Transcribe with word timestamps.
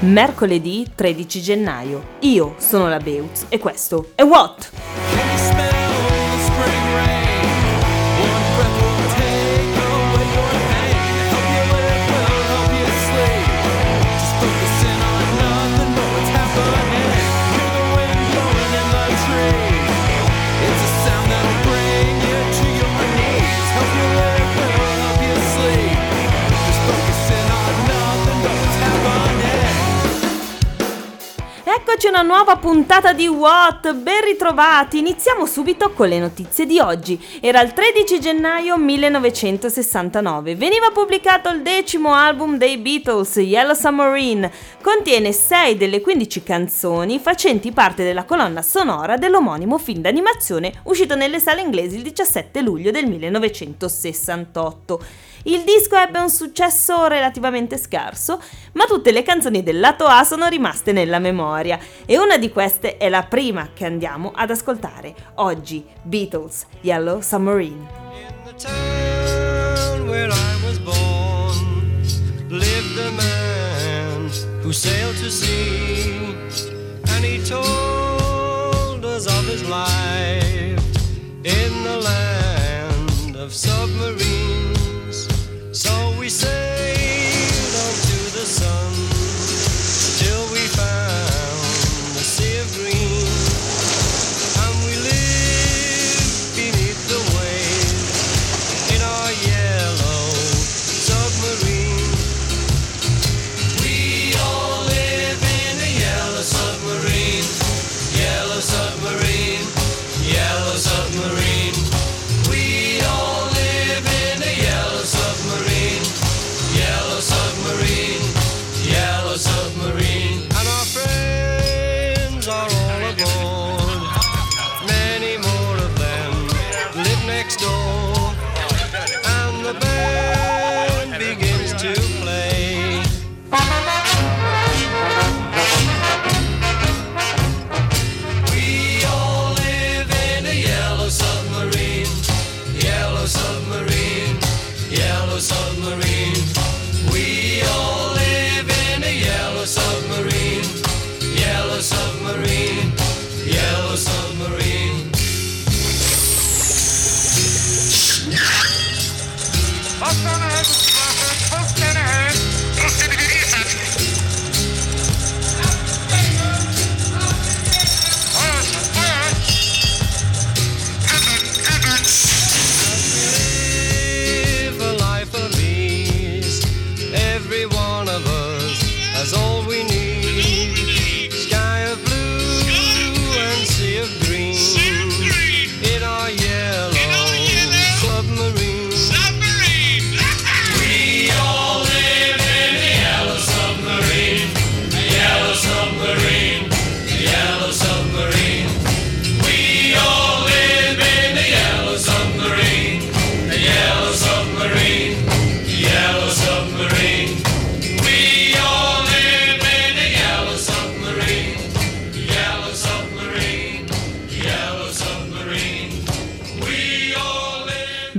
Mercoledì 0.00 0.86
13 0.94 1.40
gennaio. 1.42 2.02
Io 2.20 2.54
sono 2.58 2.88
la 2.88 2.98
Beutz 2.98 3.46
e 3.48 3.58
questo 3.58 4.12
è 4.14 4.22
What? 4.22 5.09
Eccoci 31.82 32.08
una 32.08 32.20
nuova 32.20 32.56
puntata 32.56 33.14
di 33.14 33.26
What, 33.26 33.94
ben 33.94 34.22
ritrovati. 34.22 34.98
Iniziamo 34.98 35.46
subito 35.46 35.92
con 35.92 36.08
le 36.08 36.18
notizie 36.18 36.66
di 36.66 36.78
oggi. 36.78 37.18
Era 37.40 37.62
il 37.62 37.72
13 37.72 38.20
gennaio 38.20 38.76
1969. 38.76 40.56
Veniva 40.56 40.90
pubblicato 40.90 41.48
il 41.48 41.62
decimo 41.62 42.12
album 42.12 42.58
dei 42.58 42.76
Beatles, 42.76 43.36
Yellow 43.36 43.74
Submarine. 43.74 44.52
Contiene 44.82 45.32
6 45.32 45.78
delle 45.78 46.02
15 46.02 46.42
canzoni 46.42 47.18
facenti 47.18 47.72
parte 47.72 48.04
della 48.04 48.24
colonna 48.24 48.60
sonora 48.60 49.16
dell'omonimo 49.16 49.78
film 49.78 50.02
d'animazione 50.02 50.80
uscito 50.82 51.14
nelle 51.14 51.40
sale 51.40 51.62
inglesi 51.62 51.96
il 51.96 52.02
17 52.02 52.60
luglio 52.60 52.90
del 52.90 53.06
1968. 53.06 55.28
Il 55.44 55.64
disco 55.64 55.96
ebbe 55.96 56.18
un 56.18 56.28
successo 56.28 57.06
relativamente 57.06 57.78
scarso, 57.78 58.42
ma 58.72 58.84
tutte 58.84 59.10
le 59.10 59.22
canzoni 59.22 59.62
del 59.62 59.80
lato 59.80 60.04
A 60.04 60.22
sono 60.24 60.46
rimaste 60.48 60.92
nella 60.92 61.18
memoria 61.18 61.78
e 62.04 62.18
una 62.18 62.36
di 62.36 62.50
queste 62.50 62.96
è 62.98 63.08
la 63.08 63.22
prima 63.22 63.70
che 63.72 63.86
andiamo 63.86 64.32
ad 64.34 64.50
ascoltare 64.50 65.14
oggi, 65.36 65.84
Beatles, 66.02 66.66
Yellow 66.82 67.20
Submarine. 67.20 67.98
who 74.70 74.74
sailed 74.74 75.16
to 75.16 75.28
sea, 75.28 76.14
and 77.08 77.24
he 77.24 77.44
told 77.44 79.04
us 79.04 79.26
of 79.26 79.44
his 79.46 79.68
life 79.68 80.78
in 81.44 81.82
the 81.82 82.00
land 82.00 83.34
of 83.34 83.52
submarines. 83.52 84.29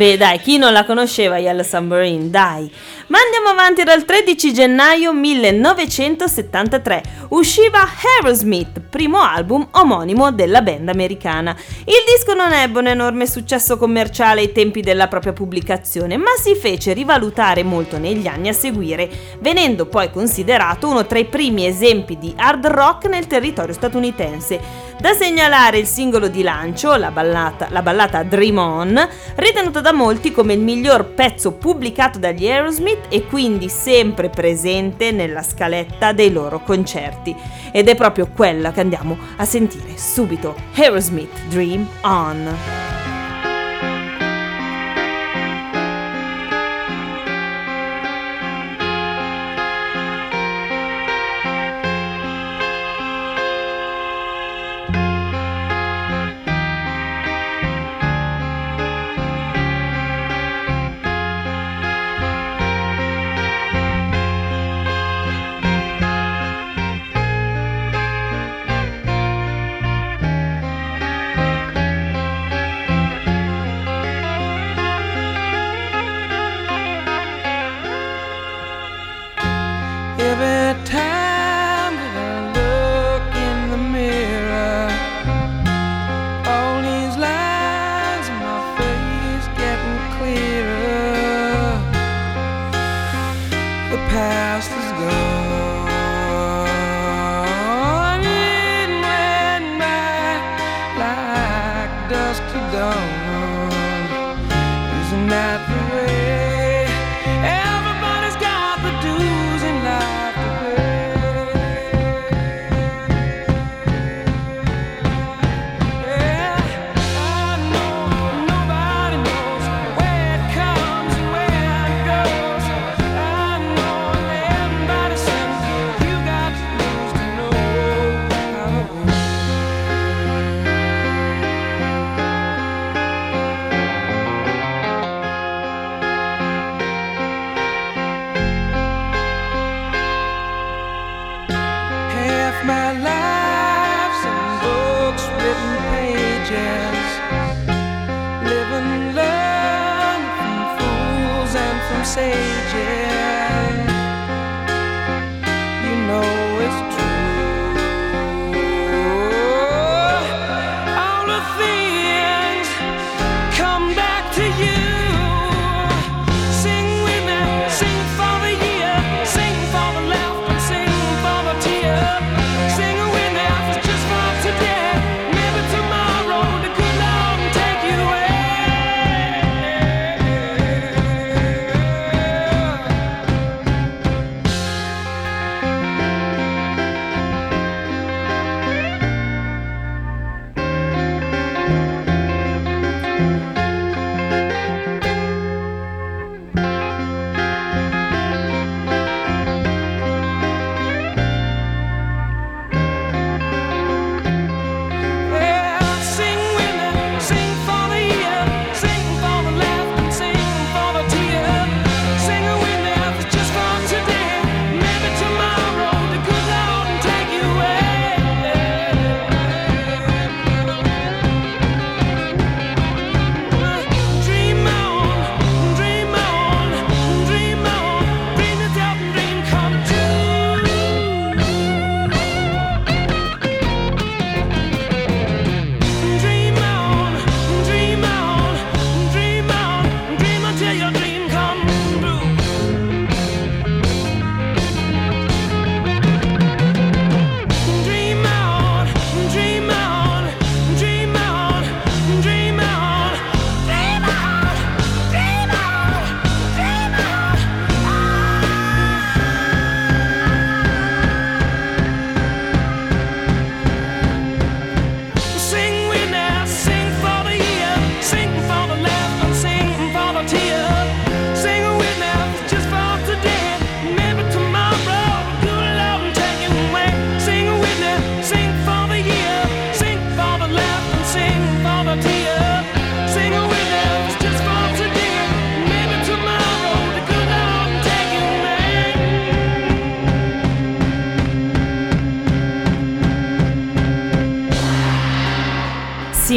Beh, 0.01 0.17
dai, 0.17 0.39
chi 0.39 0.57
non 0.57 0.73
la 0.73 0.83
conosceva 0.83 1.37
Yellow 1.37 1.61
Submarine? 1.63 2.31
Dai. 2.31 2.67
Ma 3.05 3.19
andiamo 3.23 3.49
avanti 3.49 3.83
dal 3.83 4.03
13 4.03 4.51
gennaio 4.51 5.13
1973. 5.13 7.03
Usciva 7.29 7.87
Aerosmith, 8.17 8.81
primo 8.89 9.19
album 9.19 9.67
omonimo 9.69 10.31
della 10.31 10.63
band 10.63 10.89
americana. 10.89 11.55
Il 11.85 12.03
disco 12.15 12.33
non 12.33 12.51
ebbe 12.51 12.79
un 12.79 12.87
enorme 12.87 13.27
successo 13.27 13.77
commerciale 13.77 14.41
ai 14.41 14.51
tempi 14.51 14.81
della 14.81 15.07
propria 15.07 15.33
pubblicazione, 15.33 16.17
ma 16.17 16.31
si 16.35 16.55
fece 16.55 16.93
rivalutare 16.93 17.61
molto 17.61 17.99
negli 17.99 18.25
anni 18.25 18.49
a 18.49 18.53
seguire, 18.53 19.07
venendo 19.37 19.85
poi 19.85 20.09
considerato 20.09 20.87
uno 20.87 21.05
tra 21.05 21.19
i 21.19 21.25
primi 21.25 21.67
esempi 21.67 22.17
di 22.17 22.33
hard 22.35 22.65
rock 22.65 23.05
nel 23.05 23.27
territorio 23.27 23.75
statunitense. 23.75 24.89
Da 25.01 25.13
segnalare 25.13 25.79
il 25.79 25.87
singolo 25.87 26.27
di 26.27 26.43
lancio, 26.43 26.95
la 26.95 27.09
ballata, 27.09 27.69
la 27.71 27.81
ballata 27.81 28.21
Dream 28.21 28.59
On, 28.59 29.09
ritenuta 29.33 29.81
da 29.81 29.91
molti 29.91 30.31
come 30.31 30.53
il 30.53 30.59
miglior 30.59 31.15
pezzo 31.15 31.53
pubblicato 31.53 32.19
dagli 32.19 32.47
Aerosmith 32.47 33.07
e 33.09 33.25
quindi 33.25 33.67
sempre 33.67 34.29
presente 34.29 35.09
nella 35.09 35.41
scaletta 35.41 36.11
dei 36.11 36.31
loro 36.31 36.61
concerti. 36.61 37.35
Ed 37.71 37.89
è 37.89 37.95
proprio 37.95 38.29
quella 38.31 38.71
che 38.71 38.81
andiamo 38.81 39.17
a 39.37 39.45
sentire 39.45 39.97
subito. 39.97 40.55
Aerosmith 40.75 41.47
Dream 41.47 41.87
On. 42.01 42.90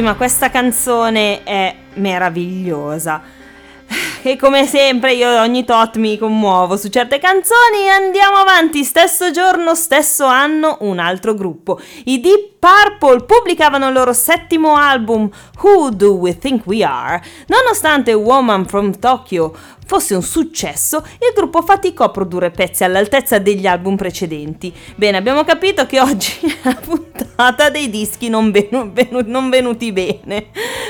Sì, 0.04 0.10
ma 0.10 0.16
questa 0.16 0.50
canzone 0.50 1.44
è 1.44 1.74
meravigliosa. 1.94 3.22
E 4.22 4.36
come 4.36 4.66
sempre 4.66 5.14
io 5.14 5.40
ogni 5.40 5.64
tot 5.64 5.96
mi 5.96 6.18
commuovo 6.18 6.76
su 6.76 6.90
certe 6.90 7.18
canzoni 7.18 7.88
andiamo 7.88 8.36
avanti, 8.36 8.84
stesso 8.84 9.30
giorno, 9.30 9.74
stesso 9.74 10.26
anno, 10.26 10.76
un 10.80 10.98
altro 10.98 11.32
gruppo. 11.32 11.80
I 12.04 12.20
Deep 12.20 12.53
Purple 12.64 13.26
pubblicavano 13.26 13.88
il 13.88 13.92
loro 13.92 14.14
settimo 14.14 14.74
album 14.76 15.28
Who 15.60 15.90
Do 15.90 16.12
We 16.12 16.38
Think 16.38 16.64
We 16.64 16.82
Are? 16.82 17.22
Nonostante 17.48 18.14
Woman 18.14 18.64
from 18.64 18.98
Tokyo 18.98 19.54
fosse 19.84 20.14
un 20.14 20.22
successo, 20.22 21.04
il 21.18 21.34
gruppo 21.34 21.60
faticò 21.60 22.04
a 22.04 22.08
produrre 22.08 22.50
pezzi 22.50 22.82
all'altezza 22.82 23.38
degli 23.38 23.66
album 23.66 23.96
precedenti. 23.96 24.74
Bene, 24.96 25.18
abbiamo 25.18 25.44
capito 25.44 25.84
che 25.84 26.00
oggi 26.00 26.38
è 26.40 26.56
la 26.62 26.74
puntata 26.74 27.68
dei 27.68 27.90
dischi 27.90 28.30
non, 28.30 28.50
venu- 28.50 28.90
venu- 28.92 29.26
non 29.26 29.50
venuti 29.50 29.92
bene. 29.92 30.46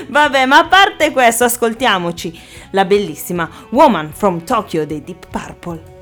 Vabbè, 0.06 0.46
ma 0.46 0.58
a 0.58 0.66
parte 0.66 1.10
questo, 1.10 1.42
ascoltiamoci 1.42 2.40
la 2.70 2.84
bellissima 2.84 3.50
Woman 3.70 4.12
from 4.12 4.44
Tokyo 4.44 4.86
dei 4.86 5.02
Deep 5.02 5.26
Purple. 5.28 5.93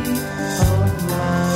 of 0.00 1.08
my 1.08 1.51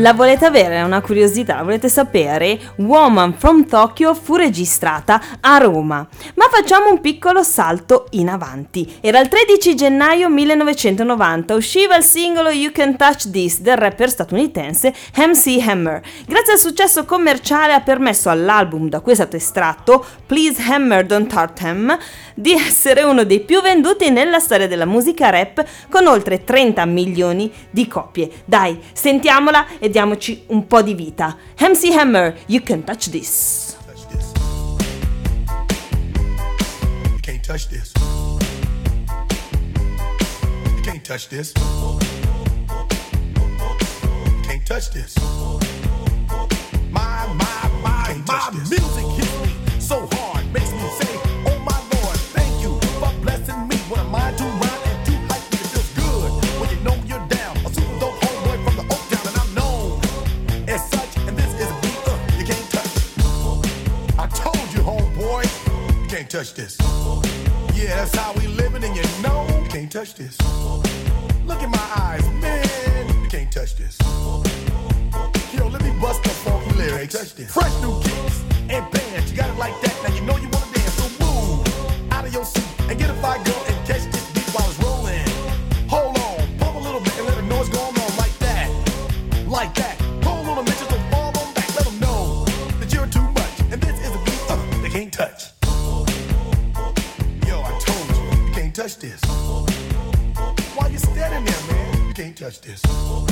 La 0.00 0.14
volete 0.14 0.46
avere? 0.46 0.76
È 0.76 0.82
una 0.82 1.02
curiosità, 1.02 1.56
la 1.56 1.62
volete 1.62 1.90
sapere? 1.90 2.58
Woman 2.76 3.34
from 3.34 3.66
Tokyo 3.66 4.14
fu 4.14 4.34
registrata 4.36 5.20
a 5.40 5.58
Roma. 5.58 6.08
Ma 6.36 6.46
facciamo 6.50 6.88
un 6.88 7.02
piccolo 7.02 7.42
salto 7.42 8.06
in 8.12 8.30
avanti. 8.30 8.96
Era 9.02 9.20
il 9.20 9.28
13 9.28 9.74
gennaio 9.74 10.30
1990, 10.30 11.54
usciva 11.54 11.96
il 11.96 12.02
singolo 12.02 12.48
You 12.48 12.72
Can 12.72 12.96
Touch 12.96 13.30
This 13.30 13.60
del 13.60 13.76
rapper 13.76 14.08
statunitense 14.08 14.94
MC 15.16 15.68
Hammer. 15.68 16.00
Grazie 16.26 16.54
al 16.54 16.58
successo 16.58 17.04
commerciale 17.04 17.74
ha 17.74 17.80
permesso 17.80 18.30
all'album 18.30 18.88
da 18.88 19.00
cui 19.00 19.12
è 19.12 19.16
stato 19.16 19.36
estratto, 19.36 20.02
Please 20.24 20.62
Hammer 20.62 21.04
Don't 21.04 21.30
Hurt 21.30 21.60
Him, 21.60 21.98
di 22.34 22.52
essere 22.52 23.02
uno 23.02 23.24
dei 23.24 23.40
più 23.40 23.60
venduti 23.60 24.08
nella 24.08 24.38
storia 24.38 24.66
della 24.66 24.86
musica 24.86 25.28
rap 25.28 25.62
con 25.90 26.06
oltre 26.06 26.42
30 26.42 26.86
milioni 26.86 27.52
di 27.68 27.86
copie. 27.86 28.30
Dai, 28.46 28.80
sentiamola 28.94 29.66
e 29.78 29.89
diamoci 29.90 30.44
un 30.48 30.66
po' 30.66 30.82
di 30.82 30.94
vita. 30.94 31.36
MC 31.56 31.92
Hammer, 31.92 32.34
You 32.46 32.62
Can 32.62 32.84
Touch 32.84 33.10
This. 33.10 33.70
touch 33.90 34.06
this. 34.08 34.32
You 37.10 37.18
can't 37.20 37.42
touch 37.42 37.68
this. 37.68 37.92
You 40.76 40.82
can't 40.84 41.04
touch 41.04 41.28
this. 41.28 41.52
You 41.56 41.98
can't 44.44 44.64
touch 44.64 44.92
this. 44.92 45.16
My, 46.92 47.26
my, 47.34 47.70
my, 47.82 48.14
my 48.24 48.50
music 48.52 48.99
can't 66.30 66.46
touch 66.46 66.54
this. 66.54 66.76
Yeah, 67.74 67.96
that's 67.96 68.14
how 68.14 68.32
we 68.34 68.46
living, 68.46 68.84
and 68.84 68.94
you 68.94 69.02
know 69.20 69.46
you 69.62 69.68
can't 69.68 69.90
touch 69.90 70.14
this. 70.14 70.38
Look 71.44 71.60
in 71.60 71.70
my 71.70 71.90
eyes, 71.96 72.24
man. 72.40 73.22
You 73.22 73.28
can't 73.28 73.50
touch 73.50 73.74
this. 73.74 73.98
yo, 75.52 75.66
let 75.66 75.82
me 75.82 75.90
bust 76.00 76.22
the 76.22 76.28
funky 76.28 76.70
lyrics. 76.76 77.14
touch 77.14 77.34
this. 77.34 77.52
Fresh 77.52 77.74
new 77.82 78.00
kicks 78.02 78.44
and 78.68 78.88
bands, 78.92 79.32
you 79.32 79.36
got 79.36 79.50
it 79.50 79.58
like 79.58 79.74
that. 79.80 79.94
Now 80.04 80.14
you 80.14 80.20
know 80.22 80.36
you 80.36 80.48
wanna 80.50 80.72
dance, 80.72 80.94
so 80.94 81.08
move 81.24 82.12
out 82.12 82.24
of 82.24 82.32
your 82.32 82.44
seat 82.44 82.64
and 82.88 82.96
get 82.96 83.10
a 83.10 83.14
fire 83.14 83.42
girl 83.42 83.69
touch 102.40 102.60
this. 102.62 102.82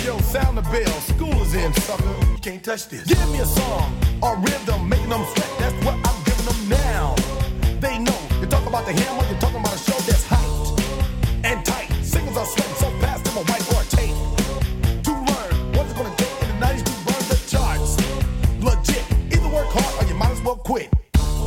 Yo, 0.05 0.19
sound 0.19 0.59
the 0.59 0.63
bell, 0.69 1.01
school 1.01 1.33
is 1.41 1.55
in, 1.55 1.73
sucker. 1.73 2.05
You 2.31 2.39
can't 2.43 2.63
touch 2.63 2.91
this. 2.91 3.07
Give 3.07 3.31
me 3.31 3.39
a 3.39 3.47
song, 3.47 3.97
a 4.23 4.37
rhythm, 4.37 4.87
making 4.87 5.09
them 5.09 5.25
sweat. 5.33 5.51
That's 5.59 5.75
what 5.83 5.97
I'm 6.05 6.25
giving 6.25 6.45
them 6.45 6.69
now. 6.69 7.15
They 7.81 7.99
know. 7.99 8.21
You 8.39 8.47
talk 8.49 8.67
about 8.67 8.85
the 8.85 8.93
hammer, 8.93 9.25
you're 9.31 9.41
talking 9.41 9.61
about 9.61 9.75
a 9.75 9.79
show 9.79 9.97
that's 10.05 10.27
hyped 10.27 10.83
and 11.43 11.65
tight. 11.65 11.89
Singles 12.05 12.37
are 12.37 12.45
sweating 12.45 12.75
so 12.75 12.91
fast, 13.01 13.25
them 13.25 13.39
a 13.39 13.45
white 13.49 13.65
or 13.73 13.81
a 13.81 13.87
tape. 13.97 14.15
To 15.05 15.13
learn 15.13 15.53
what 15.73 15.87
it's 15.87 15.97
gonna 15.97 16.15
take 16.17 16.43
in 16.43 16.61
the 16.61 16.67
90s 16.67 16.85
to 16.85 16.93
burn 17.09 17.25
the 17.33 17.39
charts. 17.49 17.97
Legit. 18.61 19.05
Either 19.33 19.49
work 19.49 19.69
hard 19.71 20.05
or 20.05 20.07
you 20.07 20.17
might 20.17 20.33
as 20.33 20.43
well 20.43 20.57
quit. 20.57 20.93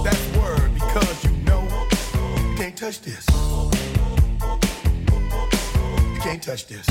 That's 0.04 0.26
word 0.36 0.74
because 0.74 1.24
you 1.26 1.32
know 1.46 1.62
you 2.42 2.56
can't 2.58 2.76
touch 2.76 3.02
this. 3.04 3.24
You 6.16 6.22
can't 6.22 6.42
touch 6.42 6.66
this. 6.66 6.91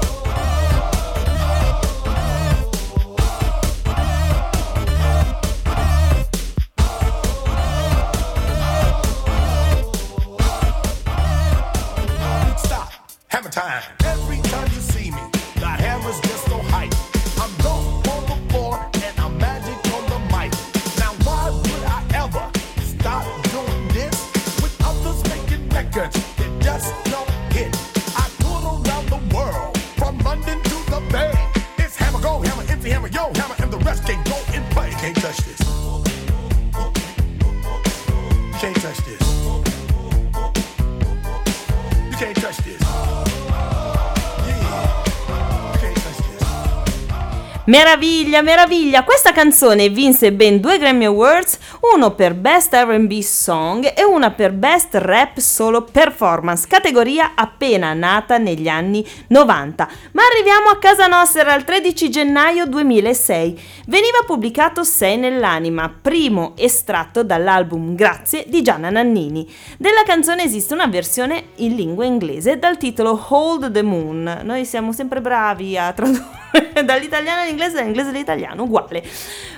Meraviglia, 47.71 48.41
meraviglia! 48.41 49.05
Questa 49.05 49.31
canzone 49.31 49.87
vinse 49.87 50.33
ben 50.33 50.59
due 50.59 50.77
Grammy 50.77 51.05
Awards, 51.05 51.57
uno 51.95 52.11
per 52.15 52.33
Best 52.33 52.73
RB 52.73 53.19
Song 53.19 53.93
e 53.95 54.03
una 54.03 54.31
per 54.31 54.51
Best 54.51 54.89
Rap 54.95 55.37
Solo 55.39 55.83
Performance, 55.83 56.67
categoria 56.67 57.31
appena 57.33 57.93
nata 57.93 58.37
negli 58.37 58.67
anni 58.67 59.07
90. 59.27 59.87
Ma 60.11 60.21
arriviamo 60.29 60.67
a 60.67 60.79
casa 60.79 61.07
nostra, 61.07 61.55
il 61.55 61.63
13 61.63 62.09
gennaio 62.09 62.65
2006. 62.65 63.61
Veniva 63.85 64.17
pubblicato 64.25 64.83
6 64.83 65.15
nell'anima, 65.15 65.89
primo 66.01 66.55
estratto 66.57 67.23
dall'album 67.23 67.95
Grazie 67.95 68.43
di 68.49 68.61
Gianna 68.61 68.89
Nannini. 68.89 69.49
Della 69.77 70.03
canzone 70.05 70.43
esiste 70.43 70.73
una 70.73 70.87
versione 70.87 71.51
in 71.55 71.75
lingua 71.75 72.03
inglese 72.03 72.59
dal 72.59 72.75
titolo 72.75 73.27
Hold 73.29 73.71
the 73.71 73.81
Moon. 73.81 74.41
Noi 74.43 74.65
siamo 74.65 74.91
sempre 74.91 75.21
bravi 75.21 75.77
a 75.77 75.93
tradurre 75.93 76.41
Dall'italiano 76.83 77.41
all'inglese, 77.41 77.60
dall'inglese 77.69 78.09
all'italiano, 78.09 78.63
uguale. 78.63 79.03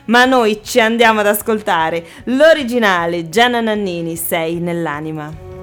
Ma 0.06 0.26
noi 0.26 0.60
ci 0.64 0.80
andiamo 0.80 1.22
ad 1.22 1.28
ascoltare 1.28 2.06
l'originale 2.26 3.30
Gianna 3.30 3.62
Nannini, 3.62 4.16
Sei 4.16 4.56
nell'anima. 4.56 5.63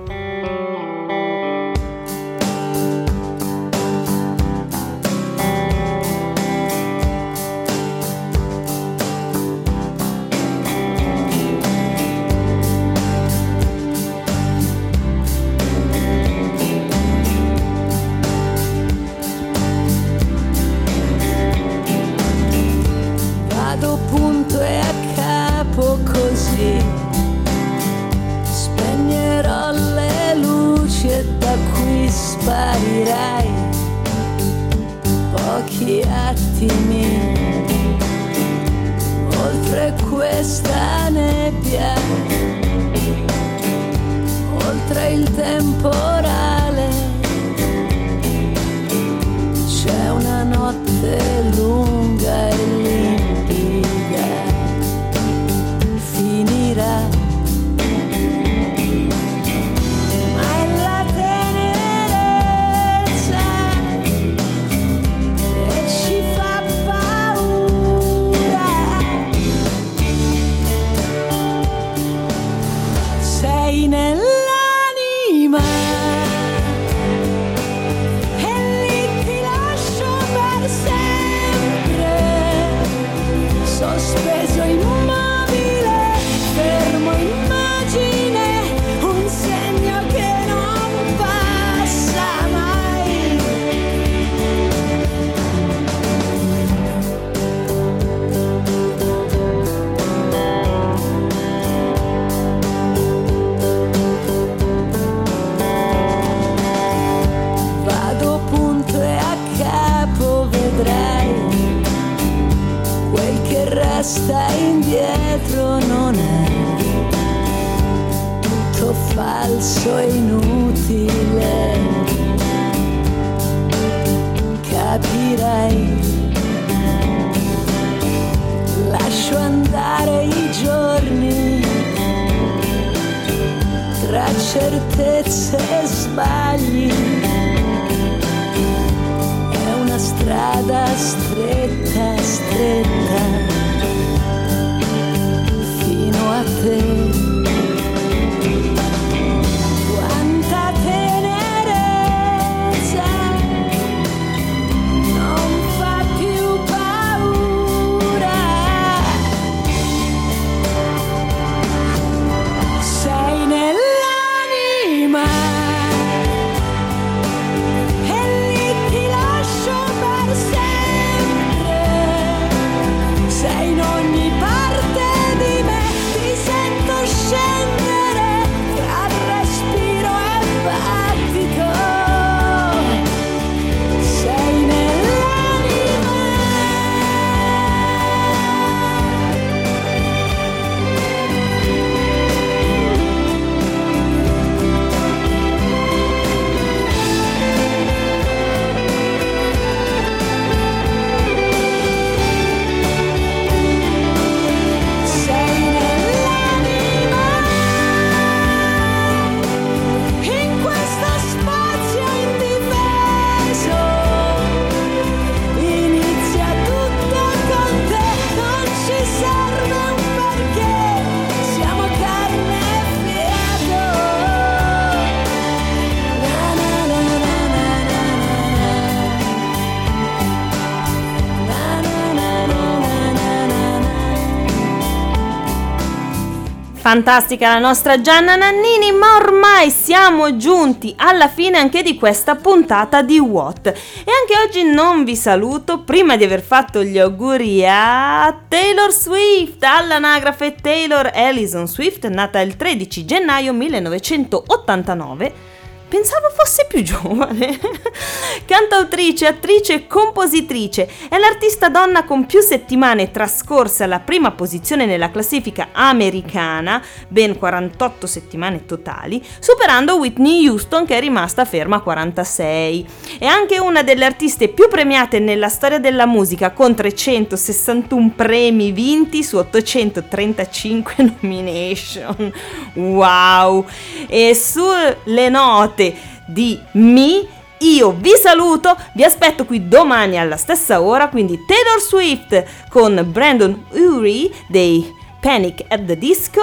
Fantastica 236.90 237.50
la 237.50 237.60
nostra 237.60 238.00
Gianna 238.00 238.34
Nannini, 238.34 238.90
ma 238.90 239.14
ormai 239.14 239.70
siamo 239.70 240.36
giunti 240.36 240.92
alla 240.96 241.28
fine 241.28 241.56
anche 241.56 241.84
di 241.84 241.94
questa 241.94 242.34
puntata 242.34 243.02
di 243.02 243.20
What. 243.20 243.68
E 243.68 243.72
anche 243.72 244.34
oggi 244.44 244.64
non 244.64 245.04
vi 245.04 245.14
saluto 245.14 245.82
prima 245.82 246.16
di 246.16 246.24
aver 246.24 246.42
fatto 246.42 246.82
gli 246.82 246.98
auguri 246.98 247.64
a 247.64 248.36
Taylor 248.48 248.90
Swift, 248.90 249.62
all'anagrafe 249.62 250.56
Taylor 250.60 251.12
Allison 251.14 251.68
Swift, 251.68 252.08
nata 252.08 252.40
il 252.40 252.56
13 252.56 253.04
gennaio 253.04 253.52
1989. 253.52 255.49
Pensavo 255.90 256.30
fosse 256.32 256.66
più 256.68 256.82
giovane. 256.82 257.58
Cantautrice, 258.46 259.26
attrice 259.26 259.74
e 259.74 259.86
compositrice, 259.88 260.88
è 261.08 261.18
l'artista 261.18 261.68
donna 261.68 262.04
con 262.04 262.26
più 262.26 262.40
settimane 262.40 263.10
trascorse 263.10 263.82
alla 263.82 263.98
prima 263.98 264.30
posizione 264.30 264.86
nella 264.86 265.10
classifica 265.10 265.70
americana, 265.72 266.80
ben 267.08 267.36
48 267.36 268.06
settimane 268.06 268.66
totali, 268.66 269.20
superando 269.40 269.96
Whitney 269.96 270.46
Houston 270.46 270.86
che 270.86 270.96
è 270.96 271.00
rimasta 271.00 271.44
ferma 271.44 271.76
a 271.76 271.80
46. 271.80 272.86
È 273.18 273.26
anche 273.26 273.58
una 273.58 273.82
delle 273.82 274.04
artiste 274.04 274.46
più 274.46 274.68
premiate 274.68 275.18
nella 275.18 275.48
storia 275.48 275.80
della 275.80 276.06
musica 276.06 276.52
con 276.52 276.72
361 276.72 278.12
premi 278.14 278.70
vinti 278.70 279.24
su 279.24 279.38
835 279.38 280.94
nomination. 281.20 282.32
Wow! 282.74 283.66
E 284.06 284.36
sulle 284.36 285.28
note 285.28 285.78
parte 285.80 285.94
di 286.26 286.60
me. 286.72 287.26
Io 287.62 287.92
vi 287.92 288.12
saluto, 288.16 288.74
vi 288.94 289.04
aspetto 289.04 289.44
qui 289.44 289.68
domani 289.68 290.18
alla 290.18 290.38
stessa 290.38 290.80
ora, 290.80 291.08
quindi 291.08 291.44
Taylor 291.44 291.78
Swift 291.78 292.42
con 292.70 293.06
Brandon 293.10 293.66
Urie 293.72 294.30
dei 294.48 294.90
Panic 295.20 295.64
at 295.68 295.84
the 295.84 295.98
Disco, 295.98 296.40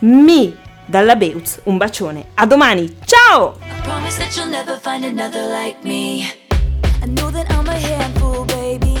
me 0.00 0.54
dalla 0.84 1.16
Beutz, 1.16 1.60
un 1.64 1.78
bacione, 1.78 2.26
a 2.34 2.44
domani, 2.44 2.98
ciao! 3.06 3.56
I 8.84 8.91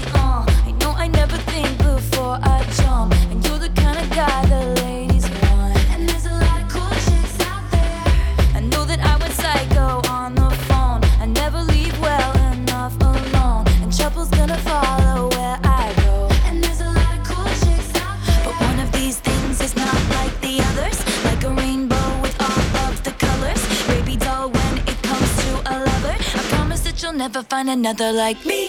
never 27.22 27.44
find 27.44 27.70
another 27.70 28.10
like 28.10 28.44
me. 28.44 28.68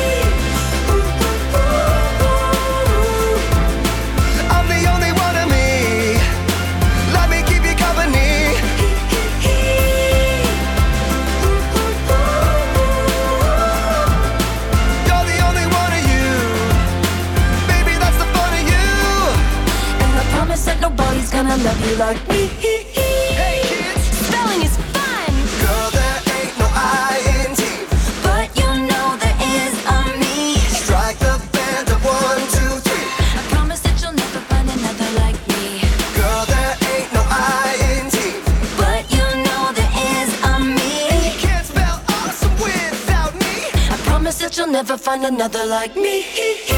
find 45.21 45.35
another 45.35 45.65
like 45.65 45.95
me. 45.95 46.25